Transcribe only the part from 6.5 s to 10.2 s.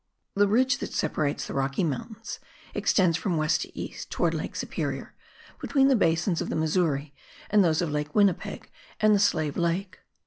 Missouri and those of Lake Winnipeg and the Slave Lake.